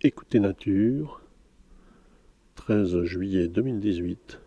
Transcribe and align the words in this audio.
Écoutez 0.00 0.38
Nature, 0.38 1.20
13 2.54 3.02
juillet 3.02 3.48
2018, 3.48 4.38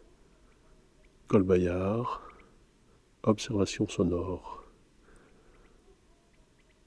Colbayard, 1.27 2.25
observation 3.23 3.85
sonore. 3.89 4.63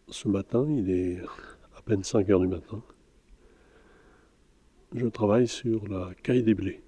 Ce 0.08 0.28
matin, 0.28 0.66
il 0.70 0.88
est 0.88 1.18
à 1.76 1.82
peine 1.82 2.02
5 2.02 2.30
heures 2.30 2.40
du 2.40 2.48
matin. 2.48 2.82
Je 4.94 5.08
travaille 5.08 5.46
sur 5.46 5.86
la 5.86 6.14
caille 6.22 6.42
des 6.42 6.54
blés. 6.54 6.83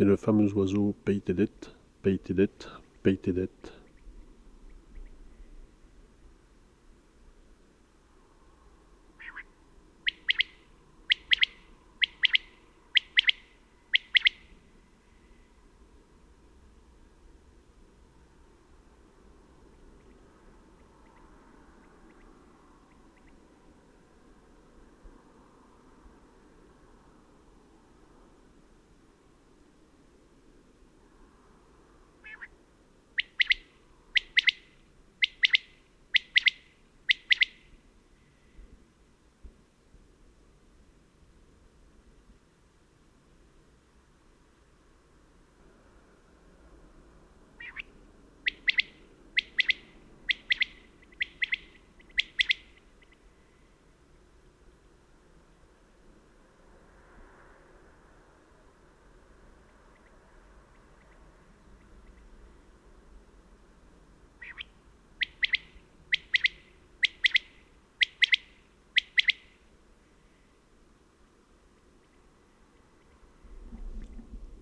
C'est 0.00 0.06
le 0.06 0.16
fameux 0.16 0.50
oiseau 0.54 0.94
paye 1.04 1.20
tes 1.20 1.34
dettes, 1.34 1.76
paye 2.02 2.18
tes 2.18 2.32
dettes, 2.32 2.70
paye 3.02 3.18
tes 3.18 3.34
dettes. 3.34 3.79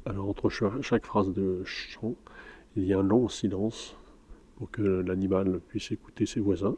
Alors 0.09 0.31
entre 0.31 0.49
chaque 0.49 1.05
phrase 1.05 1.35
de 1.35 1.63
chant, 1.65 2.15
il 2.77 2.85
y 2.87 2.95
a 2.95 2.99
un 2.99 3.03
long 3.03 3.29
silence 3.29 3.95
pour 4.57 4.71
que 4.71 4.81
l'animal 4.81 5.61
puisse 5.69 5.93
écouter 5.93 6.25
ses 6.25 6.41
voisins. 6.41 6.77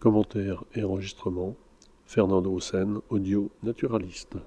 Commentaires 0.00 0.64
et 0.74 0.82
enregistrements, 0.82 1.56
Fernando 2.06 2.58
Sen, 2.58 3.00
audio 3.10 3.50
naturaliste. 3.62 4.38